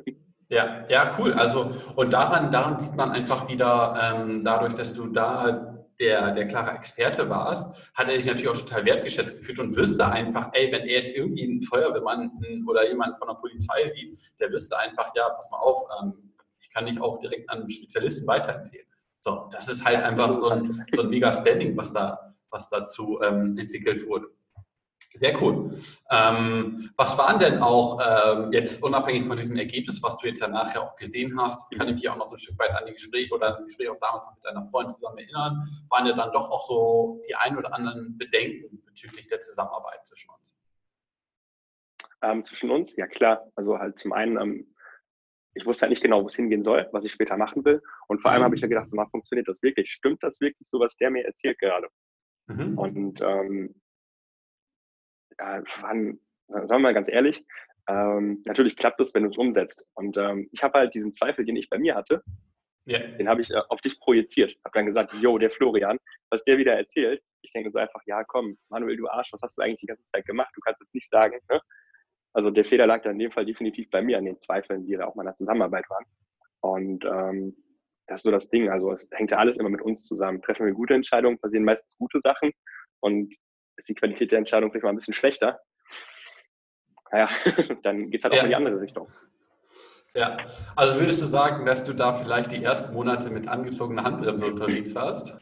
[0.49, 1.31] Ja, ja, cool.
[1.31, 6.45] Also und daran, daran sieht man einfach wieder, ähm, dadurch, dass du da der, der
[6.47, 10.69] klare Experte warst, hat er sich natürlich auch total wertgeschätzt gefühlt und wüsste einfach, ey,
[10.71, 12.31] wenn er jetzt irgendwie einen Feuerwehrmann
[12.67, 16.69] oder jemanden von der Polizei sieht, der wüsste einfach, ja, pass mal auf, ähm, ich
[16.73, 18.87] kann dich auch direkt an einen Spezialisten weiterempfehlen.
[19.21, 23.19] So, das ist halt einfach so ein, so ein mega Standing, was da, was dazu
[23.21, 24.27] ähm, entwickelt wurde.
[25.15, 25.71] Sehr cool.
[26.09, 30.47] Ähm, was waren denn auch ähm, jetzt unabhängig von diesem Ergebnis, was du jetzt ja
[30.47, 32.93] nachher auch gesehen hast, kann ich mich auch noch so ein Stück weit an die
[32.93, 36.31] Gespräche oder an das Gespräch auch damals mit deiner Freundin zusammen erinnern, waren ja dann
[36.31, 40.57] doch auch so die ein oder anderen Bedenken bezüglich der Zusammenarbeit zwischen uns?
[42.21, 43.51] Ähm, zwischen uns, ja klar.
[43.55, 44.75] Also halt zum einen, ähm,
[45.55, 47.81] ich wusste halt nicht genau, wo es hingehen soll, was ich später machen will.
[48.07, 49.91] Und vor allem habe ich ja gedacht, so mal funktioniert das wirklich?
[49.91, 51.89] Stimmt das wirklich so, was der mir erzählt gerade?
[52.55, 52.77] Mhm.
[52.77, 53.75] Und ähm,
[55.39, 57.43] ja, waren, sagen wir mal ganz ehrlich,
[57.87, 59.85] ähm, natürlich klappt es, wenn du es umsetzt.
[59.95, 62.23] Und ähm, ich habe halt diesen Zweifel, den ich bei mir hatte,
[62.87, 62.99] yeah.
[62.99, 64.55] den habe ich äh, auf dich projiziert.
[64.63, 65.97] Habe dann gesagt, yo, der Florian,
[66.29, 67.21] was der wieder erzählt.
[67.41, 70.05] Ich denke so einfach, ja, komm, Manuel, du Arsch, was hast du eigentlich die ganze
[70.05, 70.51] Zeit gemacht?
[70.55, 71.39] Du kannst jetzt nicht sagen.
[71.49, 71.59] Ne?
[72.33, 74.95] Also der Fehler lag da in dem Fall definitiv bei mir an den Zweifeln, die
[74.95, 76.05] da auch meiner Zusammenarbeit waren.
[76.61, 77.55] Und ähm,
[78.11, 78.69] das ist so das Ding.
[78.69, 80.41] Also es hängt ja alles immer mit uns zusammen.
[80.41, 82.51] Treffen wir gute Entscheidungen, passieren meistens gute Sachen.
[82.99, 83.33] Und
[83.77, 85.59] ist die Qualität der Entscheidung vielleicht mal ein bisschen schlechter,
[87.11, 87.29] naja,
[87.83, 88.43] dann geht es halt auch ja.
[88.43, 89.07] in die andere Richtung.
[90.13, 90.37] Ja,
[90.75, 94.93] also würdest du sagen, dass du da vielleicht die ersten Monate mit angezogener Handbremse unterwegs
[94.93, 95.37] warst?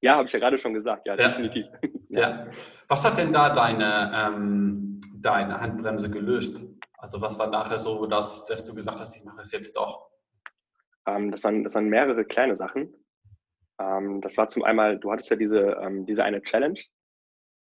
[0.00, 1.28] Ja, habe ich ja gerade schon gesagt, ja, ja.
[1.28, 1.66] definitiv.
[2.12, 2.48] Ja.
[2.88, 6.60] Was hat denn da deine, ähm, deine Handbremse gelöst?
[6.98, 10.09] Also was war nachher so, dass, dass du gesagt hast, ich mache es jetzt doch?
[11.06, 12.94] Ähm, das, waren, das waren mehrere kleine Sachen.
[13.80, 16.80] Ähm, das war zum einmal, du hattest ja diese, ähm, diese eine Challenge,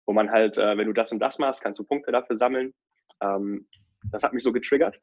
[0.05, 2.73] wo man halt, äh, wenn du das und das machst, kannst du Punkte dafür sammeln.
[3.21, 3.67] Ähm,
[4.11, 4.99] das hat mich so getriggert,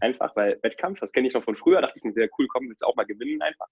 [0.00, 2.68] einfach, weil Wettkampf, das kenne ich noch von früher, dachte ich mir sehr cool, komm,
[2.68, 3.66] willst du auch mal gewinnen einfach.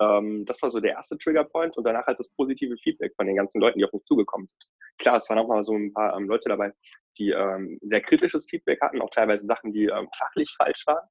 [0.00, 3.36] Ähm, das war so der erste Triggerpoint und danach halt das positive Feedback von den
[3.36, 4.62] ganzen Leuten, die auf mich zugekommen sind.
[4.98, 6.72] Klar, es waren auch mal so ein paar ähm, Leute dabei,
[7.18, 11.06] die ähm, sehr kritisches Feedback hatten, auch teilweise Sachen, die ähm, fachlich falsch waren.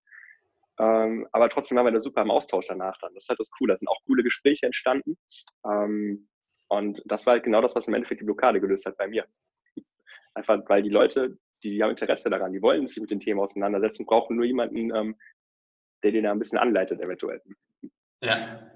[0.80, 3.14] Ähm, aber trotzdem waren wir da super im Austausch danach dann.
[3.14, 3.74] Das ist halt das Coole.
[3.74, 5.18] Da sind auch coole Gespräche entstanden.
[5.66, 6.28] Ähm,
[6.68, 9.26] und das war halt genau das, was im Endeffekt die Blockade gelöst hat bei mir.
[10.34, 13.40] Einfach, weil die Leute, die, die haben Interesse daran, die wollen sich mit den Themen
[13.40, 15.16] auseinandersetzen, brauchen nur jemanden, ähm,
[16.04, 17.42] der den da ein bisschen anleitet, eventuell.
[18.22, 18.75] Ja,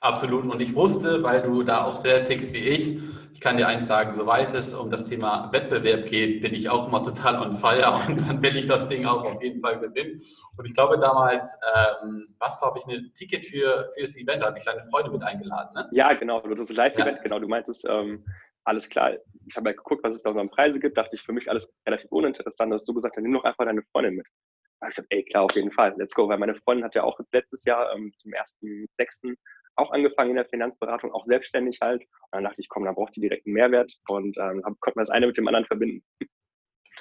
[0.00, 0.46] absolut.
[0.46, 2.98] Und ich wusste, weil du da auch sehr tickst wie ich,
[3.38, 6.88] ich kann dir eins sagen, sobald es um das Thema Wettbewerb geht, bin ich auch
[6.88, 10.20] immer total on fire und dann will ich das Ding auch auf jeden Fall gewinnen.
[10.56, 11.56] Und ich glaube damals,
[12.02, 15.12] ähm, was glaube ich, ein Ticket für, für das Event, da habe ich deine Freunde
[15.12, 15.88] mit eingeladen, ne?
[15.92, 17.22] Ja, genau, das Live-Event, ja.
[17.22, 17.38] genau.
[17.38, 18.24] Du meintest, ähm,
[18.64, 19.12] alles klar,
[19.46, 21.48] ich habe ja geguckt, was es da so an Preise gibt, dachte ich, für mich
[21.48, 24.26] alles relativ uninteressant, dass du gesagt hast, nimm doch einfach deine Freundin mit.
[24.80, 27.02] Da ich dachte, ey, klar, auf jeden Fall, let's go, weil meine Freundin hat ja
[27.04, 29.36] auch letztes Jahr ähm, zum ersten sechsten
[29.78, 32.02] auch angefangen in der Finanzberatung, auch selbstständig halt.
[32.02, 35.04] Und dann dachte ich, komm, da braucht die direkt einen Mehrwert und ähm, konnte man
[35.04, 36.04] das eine mit dem anderen verbinden.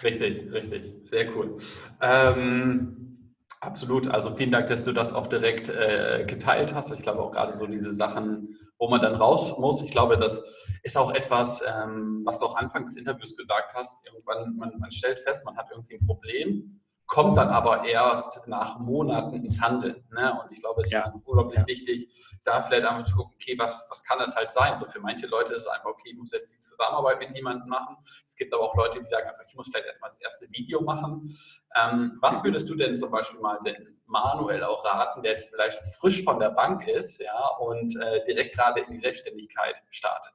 [0.03, 1.57] Richtig, richtig, sehr cool.
[2.01, 6.91] Ähm, absolut, also vielen Dank, dass du das auch direkt äh, geteilt hast.
[6.91, 9.81] Ich glaube auch gerade so diese Sachen, wo man dann raus muss.
[9.81, 10.43] Ich glaube, das
[10.83, 14.05] ist auch etwas, ähm, was du auch Anfang des Interviews gesagt hast.
[14.05, 18.79] Irgendwann, man, man stellt fest, man hat irgendwie ein Problem kommt dann aber erst nach
[18.79, 20.03] Monaten ins Handeln.
[20.11, 20.39] Ne?
[20.41, 21.07] Und ich glaube, es ja.
[21.07, 21.65] ist unglaublich ja.
[21.65, 24.77] wichtig, da vielleicht einmal zu gucken, okay, was, was kann das halt sein?
[24.77, 27.69] So für manche Leute ist es einfach, okay, ich muss jetzt die Zusammenarbeit mit jemandem
[27.69, 27.95] machen.
[28.27, 30.81] Es gibt aber auch Leute, die sagen einfach, ich muss vielleicht erstmal das erste Video
[30.81, 31.33] machen.
[31.75, 35.79] Ähm, was würdest du denn zum Beispiel mal den Manuel auch raten, der jetzt vielleicht
[35.99, 40.33] frisch von der Bank ist ja, und äh, direkt gerade in die Selbstständigkeit startet?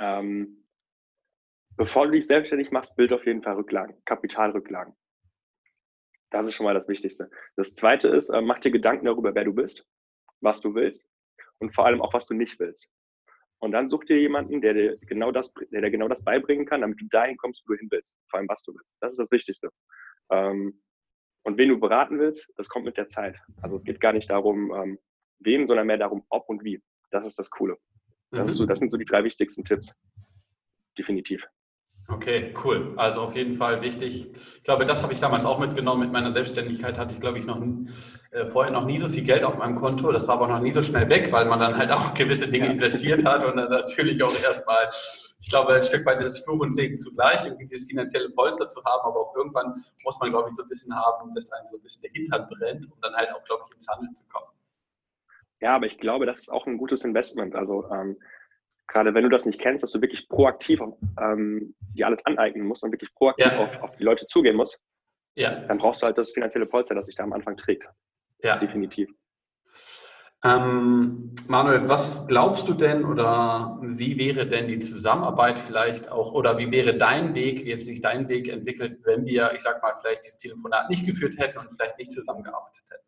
[0.00, 0.64] Ähm,
[1.76, 4.96] bevor du dich selbstständig machst, bild auf jeden Fall Rücklagen, Kapitalrücklagen.
[6.34, 7.30] Das ist schon mal das Wichtigste.
[7.54, 9.86] Das zweite ist, äh, mach dir Gedanken darüber, wer du bist,
[10.40, 11.00] was du willst
[11.58, 12.88] und vor allem auch, was du nicht willst.
[13.60, 16.80] Und dann such dir jemanden, der dir genau das, der dir genau das beibringen kann,
[16.80, 18.16] damit du dahin kommst, wo du hin willst.
[18.28, 18.96] Vor allem, was du willst.
[19.00, 19.70] Das ist das Wichtigste.
[20.32, 20.82] Ähm,
[21.44, 23.38] und wen du beraten willst, das kommt mit der Zeit.
[23.62, 24.98] Also es geht gar nicht darum, ähm,
[25.38, 26.82] wem, sondern mehr darum, ob und wie.
[27.12, 27.78] Das ist das Coole.
[28.32, 28.54] Das, mhm.
[28.54, 29.94] so, das sind so die drei wichtigsten Tipps.
[30.98, 31.46] Definitiv.
[32.06, 32.92] Okay, cool.
[32.96, 34.30] Also auf jeden Fall wichtig.
[34.56, 36.02] Ich glaube, das habe ich damals auch mitgenommen.
[36.02, 37.62] Mit meiner Selbstständigkeit hatte ich, glaube ich, noch
[38.30, 40.12] äh, vorher noch nie so viel Geld auf meinem Konto.
[40.12, 42.66] Das war aber noch nie so schnell weg, weil man dann halt auch gewisse Dinge
[42.66, 44.86] investiert hat und dann natürlich auch erstmal,
[45.40, 48.84] ich glaube, ein Stück weit dieses Fluch und Segen zugleich, irgendwie dieses finanzielle Polster zu
[48.84, 49.06] haben.
[49.06, 51.82] Aber auch irgendwann muss man, glaube ich, so ein bisschen haben, dass einem so ein
[51.82, 54.48] bisschen der Hintern brennt, um dann halt auch, glaube ich, ins Handeln zu kommen.
[55.60, 57.54] Ja, aber ich glaube, das ist auch ein gutes Investment.
[57.54, 58.18] Also ähm,
[58.88, 60.80] gerade wenn du das nicht kennst, dass du wirklich proaktiv
[61.20, 63.58] ähm, dir alles aneignen musst und wirklich proaktiv ja.
[63.58, 64.78] auf, auf, die Leute zugehen musst,
[65.34, 65.60] ja.
[65.66, 67.88] dann brauchst du halt das finanzielle Polster, das sich da am Anfang trägt.
[68.42, 68.58] Ja.
[68.58, 69.10] Definitiv.
[70.44, 76.58] Ähm, Manuel, was glaubst du denn oder wie wäre denn die Zusammenarbeit vielleicht auch oder
[76.58, 79.94] wie wäre dein Weg, wie hätte sich dein Weg entwickelt, wenn wir, ich sag mal,
[79.98, 83.04] vielleicht dieses Telefonat nicht geführt hätten und vielleicht nicht zusammengearbeitet hätten?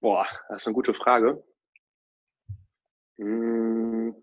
[0.00, 1.42] Boah, das ist eine gute Frage.
[3.18, 4.14] Hm.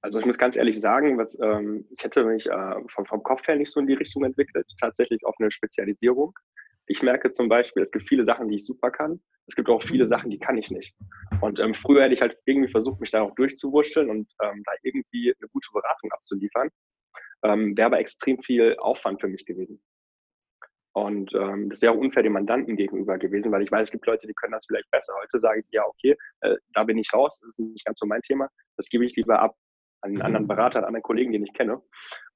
[0.00, 3.46] Also ich muss ganz ehrlich sagen, was, ähm, ich hätte mich äh, vom, vom Kopf
[3.48, 6.38] her nicht so in die Richtung entwickelt, tatsächlich auf eine Spezialisierung.
[6.86, 9.20] Ich merke zum Beispiel, es gibt viele Sachen, die ich super kann.
[9.46, 10.94] Es gibt auch viele Sachen, die kann ich nicht.
[11.40, 14.72] Und ähm, früher hätte ich halt irgendwie versucht, mich da auch durchzuwurschteln und ähm, da
[14.82, 16.68] irgendwie eine gute Beratung abzuliefern.
[17.42, 19.82] Ähm, wäre aber extrem viel Aufwand für mich gewesen.
[20.92, 24.06] Und ähm, das wäre auch unfair dem Mandanten gegenüber gewesen, weil ich weiß, es gibt
[24.06, 25.12] Leute, die können das vielleicht besser.
[25.22, 28.06] Heute sage ich, ja, okay, äh, da bin ich raus, das ist nicht ganz so
[28.06, 28.48] mein Thema.
[28.76, 29.54] Das gebe ich lieber ab
[30.00, 31.82] an einen anderen Berater, an anderen Kollegen, den ich kenne.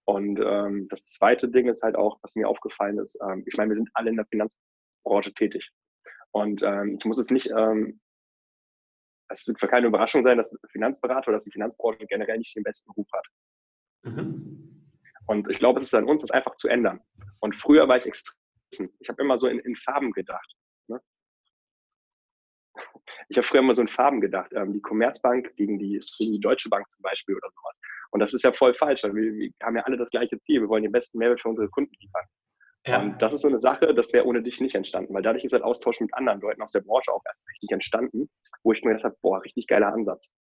[0.04, 3.70] Und ähm, das zweite Ding ist halt auch, was mir aufgefallen ist, ähm, ich meine,
[3.70, 5.70] wir sind alle in der Finanzbranche tätig.
[6.32, 8.00] Und ähm, ich muss es nicht, ähm,
[9.28, 12.64] es wird für keine Überraschung sein, dass Finanzberater oder dass die Finanzbranche generell nicht den
[12.64, 13.26] besten Ruf hat.
[14.04, 14.90] Mhm.
[15.26, 17.00] Und ich glaube, es ist an uns, das einfach zu ändern.
[17.40, 20.54] Und früher war ich extrem, ich habe immer so in, in Farben gedacht.
[23.28, 24.52] Ich habe früher immer so in Farben gedacht.
[24.54, 27.76] Ähm, die Commerzbank gegen die, gegen die Deutsche Bank zum Beispiel oder sowas.
[28.10, 30.60] Und das ist ja voll falsch, weil wir, wir haben ja alle das gleiche Ziel.
[30.60, 32.24] Wir wollen den besten Mehrwert für unsere Kunden liefern.
[32.86, 33.00] Ja.
[33.00, 35.52] Und das ist so eine Sache, das wäre ohne dich nicht entstanden, weil dadurch ist
[35.52, 38.28] halt Austausch mit anderen Leuten aus der Branche auch erst richtig entstanden,
[38.64, 40.32] wo ich mir gedacht habe, boah, richtig geiler Ansatz.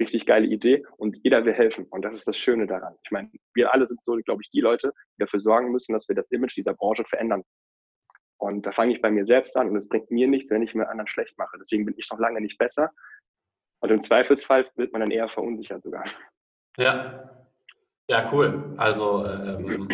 [0.00, 1.86] Richtig geile Idee und jeder will helfen.
[1.90, 2.96] Und das ist das Schöne daran.
[3.04, 6.08] Ich meine, wir alle sind so, glaube ich, die Leute, die dafür sorgen müssen, dass
[6.08, 7.44] wir das Image dieser Branche verändern.
[8.40, 10.74] Und da fange ich bei mir selbst an und es bringt mir nichts, wenn ich
[10.74, 11.58] mir anderen schlecht mache.
[11.60, 12.90] Deswegen bin ich noch lange nicht besser.
[13.80, 16.04] Und im Zweifelsfall wird man dann eher verunsichert sogar.
[16.78, 17.30] Ja,
[18.08, 18.74] ja, cool.
[18.78, 19.88] Also ähm,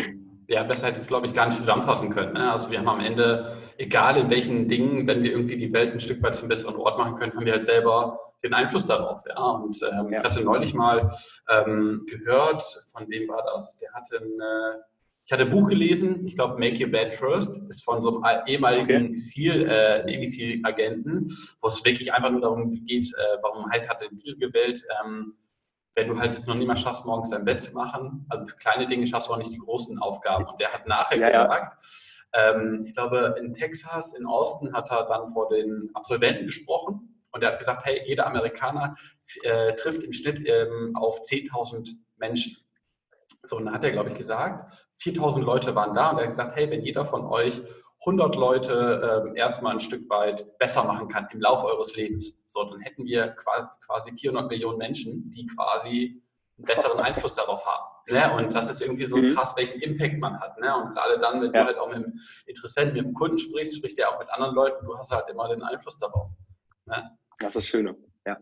[0.47, 2.33] ja, besser hätte ich es, glaube ich, gar nicht zusammenfassen können.
[2.33, 2.51] Ne?
[2.51, 5.99] Also wir haben am Ende, egal in welchen Dingen, wenn wir irgendwie die Welt ein
[5.99, 9.23] Stück weit zum besseren Ort machen können, haben wir halt selber den Einfluss darauf.
[9.27, 9.43] Ja?
[9.43, 10.19] Und ähm, ja.
[10.19, 11.11] ich hatte neulich mal
[11.49, 13.77] ähm, gehört, von wem war das?
[13.79, 14.81] Der hatte ein, äh,
[15.27, 18.41] ich hatte ein Buch gelesen, ich glaube Make Your Bed First, ist von so einem
[18.47, 19.15] ehemaligen okay.
[19.17, 21.27] SEAL, äh, Navy SEAL Agenten,
[21.61, 24.81] wo es wirklich einfach nur darum geht, äh, warum heißt, hat er den Titel gewählt,
[25.03, 25.33] ähm,
[25.95, 28.55] wenn du halt es noch nicht mal schaffst, morgens dein Bett zu machen, also für
[28.55, 30.45] kleine Dinge schaffst du auch nicht die großen Aufgaben.
[30.45, 31.83] Und der hat nachher ja, gesagt,
[32.33, 32.51] ja.
[32.55, 37.43] Ähm, ich glaube, in Texas, in Austin hat er dann vor den Absolventen gesprochen und
[37.43, 38.95] er hat gesagt, hey, jeder Amerikaner
[39.43, 42.55] äh, trifft im Schnitt ähm, auf 10.000 Menschen.
[43.47, 46.29] So, und dann hat er, glaube ich, gesagt, 4.000 Leute waren da und er hat
[46.29, 47.61] gesagt, hey, wenn jeder von euch
[48.01, 52.37] 100 Leute ähm, erstmal ein Stück weit besser machen kann im Laufe eures Lebens.
[52.45, 56.21] So, dann hätten wir quasi 400 Millionen Menschen, die quasi
[56.57, 57.85] einen besseren Einfluss darauf haben.
[58.09, 58.33] Ne?
[58.35, 59.29] Und das ist irgendwie so mhm.
[59.29, 60.59] krass, welchen Impact man hat.
[60.59, 60.75] Ne?
[60.75, 61.61] Und gerade dann, wenn ja.
[61.61, 64.29] du halt auch mit dem Interessenten, mit dem Kunden sprichst, sprichst du ja auch mit
[64.29, 66.29] anderen Leuten, du hast halt immer den Einfluss darauf.
[66.85, 67.17] Ne?
[67.39, 68.37] Das ist das Schöne, ja.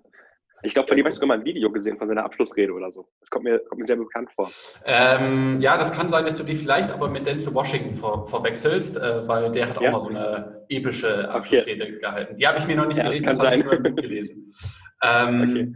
[0.65, 2.91] Ich glaube, von dem habe ich sogar mal ein Video gesehen von seiner Abschlussrede oder
[2.91, 3.07] so.
[3.19, 4.49] Das kommt mir, kommt mir sehr bekannt vor.
[4.85, 8.97] Ähm, ja, das kann sein, dass du die vielleicht aber mit Denzel Washington ver verwechselst,
[8.97, 9.91] äh, weil der hat auch ja.
[9.91, 11.99] mal so eine epische Abschlussrede okay.
[11.99, 12.35] gehalten.
[12.35, 13.95] Die habe ich mir noch nicht ja, gesehen, das, das habe ich nur im Buch
[13.95, 14.51] gelesen.
[15.03, 15.75] Ähm, okay.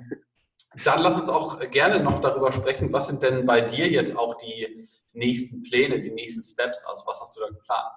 [0.84, 4.36] Dann lass uns auch gerne noch darüber sprechen, was sind denn bei dir jetzt auch
[4.36, 6.86] die nächsten Pläne, die nächsten Steps?
[6.86, 7.91] Also was hast du da geplant?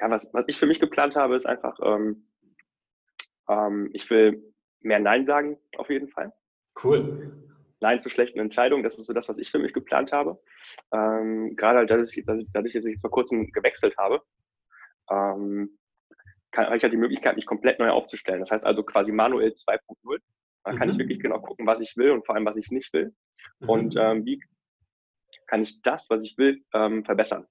[0.00, 2.28] Ja, was, was ich für mich geplant habe, ist einfach, ähm,
[3.48, 6.32] ähm, ich will mehr Nein sagen, auf jeden Fall.
[6.82, 7.44] Cool.
[7.80, 10.40] Nein zu schlechten Entscheidungen, das ist so das, was ich für mich geplant habe.
[10.92, 14.20] Ähm, gerade halt, dadurch, dadurch, dass ich vor kurzem gewechselt habe,
[15.10, 15.78] ähm,
[16.50, 18.40] kann, habe ich halt die Möglichkeit, mich komplett neu aufzustellen.
[18.40, 20.18] Das heißt also quasi manuell 2.0.
[20.64, 20.94] Da kann mhm.
[20.94, 23.14] ich wirklich genau gucken, was ich will und vor allem, was ich nicht will.
[23.60, 23.68] Mhm.
[23.68, 24.42] Und ähm, wie
[25.46, 27.46] kann ich das, was ich will, ähm, verbessern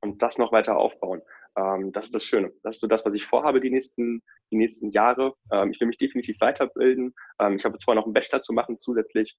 [0.00, 1.22] und das noch weiter aufbauen.
[1.56, 2.52] Ähm, das ist das Schöne.
[2.62, 5.34] Das ist so das, was ich vorhabe die nächsten, die nächsten Jahre.
[5.50, 7.14] Ähm, ich will mich definitiv weiterbilden.
[7.40, 9.36] Ähm, ich habe zwar noch einen Bachelor zu machen zusätzlich,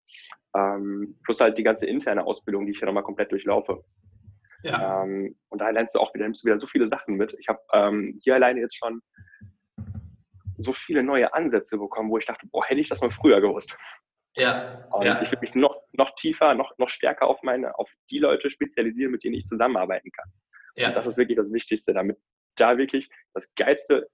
[0.56, 3.84] ähm, plus halt die ganze interne Ausbildung, die ich ja nochmal komplett durchlaufe.
[4.64, 5.04] Ja.
[5.04, 7.36] Ähm, und da lernst du auch wieder, nimmst du wieder so viele Sachen mit.
[7.40, 9.02] Ich habe ähm, hier alleine jetzt schon
[10.58, 13.76] so viele neue Ansätze bekommen, wo ich dachte, boah, hätte ich das mal früher gewusst.
[14.36, 14.88] Ja.
[15.02, 15.22] Ja.
[15.22, 19.12] ich will mich noch, noch tiefer, noch, noch stärker auf meine, auf die Leute spezialisieren,
[19.12, 20.30] mit denen ich zusammenarbeiten kann.
[20.76, 20.90] Ja.
[20.90, 22.18] Und das ist wirklich das Wichtigste, damit
[22.56, 24.08] da wirklich das geilste,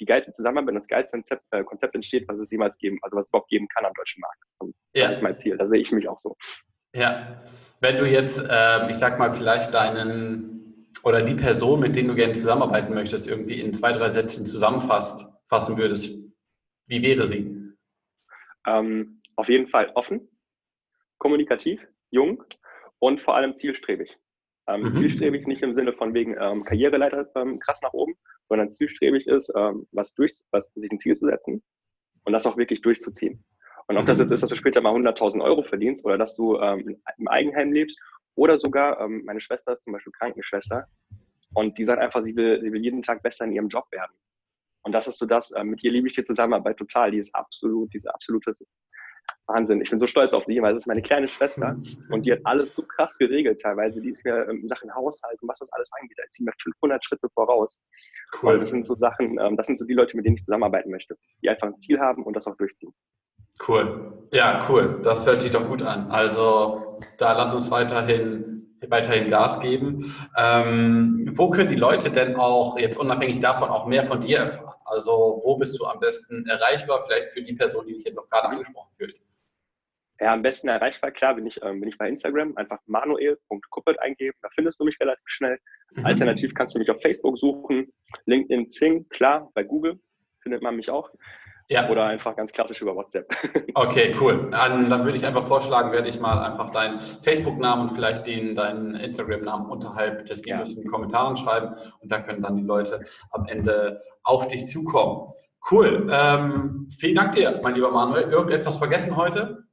[0.00, 3.16] die geilste Zusammenarbeit und das geilste Konzept, äh, Konzept entsteht, was es jemals geben, also
[3.16, 4.42] was es überhaupt geben kann am deutschen Markt.
[4.58, 5.06] Und ja.
[5.06, 5.56] Das ist mein Ziel.
[5.56, 6.36] Da sehe ich mich auch so.
[6.94, 7.42] Ja.
[7.80, 10.54] Wenn du jetzt, ähm, ich sag mal, vielleicht deinen
[11.02, 15.26] oder die Person, mit denen du gerne zusammenarbeiten möchtest, irgendwie in zwei, drei Sätzen zusammenfasst,
[15.48, 16.18] fassen würdest,
[16.86, 17.74] wie wäre sie?
[18.66, 20.28] Ähm, auf jeden Fall offen,
[21.18, 22.42] kommunikativ, jung
[22.98, 24.16] und vor allem zielstrebig.
[24.66, 24.94] Ähm, mhm.
[24.94, 28.14] Zielstrebig nicht im Sinne von wegen ähm, Karriereleiter ähm, krass nach oben,
[28.48, 31.62] sondern zielstrebig ist, ähm, was durch, was sich ein Ziel zu setzen
[32.24, 33.44] und das auch wirklich durchzuziehen.
[33.86, 36.58] Und ob das jetzt ist, dass du später mal 100.000 Euro verdienst oder dass du
[36.58, 38.00] ähm, im Eigenheim lebst
[38.34, 40.86] oder sogar, ähm, meine Schwester ist zum Beispiel Krankenschwester
[41.54, 44.12] und die sagt einfach, sie will, sie will jeden Tag besser in ihrem Job werden.
[44.82, 47.10] Und das ist so das, äh, mit ihr liebe ich die Zusammenarbeit total.
[47.10, 48.56] Die ist absolut, diese absolute
[49.46, 49.80] Wahnsinn.
[49.82, 51.76] Ich bin so stolz auf sie, weil es ist meine kleine Schwester
[52.10, 54.00] und die hat alles so krass geregelt teilweise.
[54.00, 56.44] Die ist mir ähm, in Sachen Haushalt und was das alles angeht, da ist sie
[56.44, 57.78] mir 500 Schritte voraus.
[58.42, 58.54] Cool.
[58.54, 60.90] Und das sind so Sachen, ähm, das sind so die Leute, mit denen ich zusammenarbeiten
[60.90, 62.94] möchte, die einfach ein Ziel haben und das auch durchziehen.
[63.66, 64.26] Cool.
[64.32, 65.00] Ja, cool.
[65.02, 66.10] Das hört sich doch gut an.
[66.10, 70.12] Also da lass uns weiterhin, weiterhin Gas geben.
[70.36, 74.74] Ähm, wo können die Leute denn auch, jetzt unabhängig davon, auch mehr von dir erfahren?
[74.84, 78.28] Also wo bist du am besten erreichbar, vielleicht für die Person, die sich jetzt auch
[78.28, 79.20] gerade angesprochen fühlt?
[80.20, 84.36] Ja, am besten erreichbar, klar, bin ich, ähm, bin ich bei Instagram, einfach manuel.kuppelt eingeben,
[84.42, 85.58] da findest du mich relativ schnell.
[85.92, 86.06] Mhm.
[86.06, 87.92] Alternativ kannst du mich auf Facebook suchen,
[88.26, 89.98] LinkedIn, Zing, klar, bei Google
[90.40, 91.10] findet man mich auch.
[91.68, 91.88] Ja.
[91.88, 93.26] Oder einfach ganz klassisch über WhatsApp.
[93.76, 94.50] Okay, cool.
[94.52, 98.54] Dann, dann würde ich einfach vorschlagen, werde ich mal einfach deinen Facebook-Namen und vielleicht den,
[98.54, 100.76] deinen Instagram-Namen unterhalb des Videos ja.
[100.76, 103.00] in die Kommentare schreiben und dann können dann die Leute
[103.32, 105.26] am Ende auf dich zukommen.
[105.70, 106.06] Cool.
[106.12, 108.30] Ähm, vielen Dank dir, mein lieber Manuel.
[108.30, 109.64] Irgendetwas vergessen heute?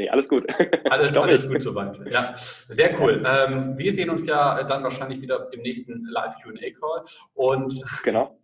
[0.00, 0.46] Nee, alles gut.
[0.88, 2.00] Alles, alles gut soweit.
[2.10, 3.22] Ja, sehr cool.
[3.22, 7.02] Ähm, wir sehen uns ja dann wahrscheinlich wieder im nächsten Live-QA-Call.
[7.34, 8.38] Und genau,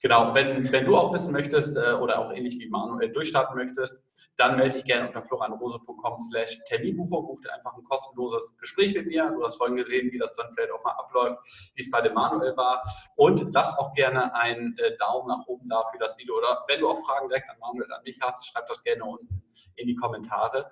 [0.00, 4.00] genau wenn, wenn du auch wissen möchtest äh, oder auch ähnlich wie Manuel durchstarten möchtest,
[4.36, 7.26] dann melde dich gerne unter florianrose.com slash Terminbuchung.
[7.26, 9.28] Ruf dir einfach ein kostenloses Gespräch mit mir.
[9.34, 11.38] Du hast vorhin gesehen, wie das dann vielleicht auch mal abläuft,
[11.74, 12.82] wie es bei dem Manuel war.
[13.16, 16.38] Und lass auch gerne einen äh, Daumen nach oben da für das Video.
[16.38, 19.42] Oder wenn du auch Fragen direkt an Manuel, an mich hast, schreib das gerne unten
[19.76, 20.70] in die Kommentare.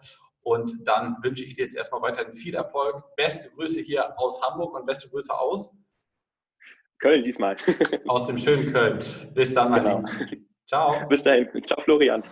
[0.48, 3.04] Und dann wünsche ich dir jetzt erstmal weiterhin viel Erfolg.
[3.16, 5.74] Beste Grüße hier aus Hamburg und beste Grüße aus
[7.00, 7.56] Köln diesmal.
[8.08, 8.98] aus dem schönen Köln.
[9.34, 10.04] Bis dann, mein genau.
[10.66, 11.06] Ciao.
[11.08, 11.48] Bis dahin.
[11.66, 12.24] Ciao, Florian.